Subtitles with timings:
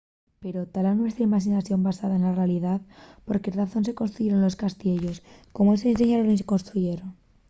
[0.43, 2.73] pero ¿ta la nuestra imaxinación basada na realidá?
[3.25, 5.17] ¿por qué razón se construyeron los castiellos?
[5.55, 7.09] ¿cómo se diseñaron y construyeron?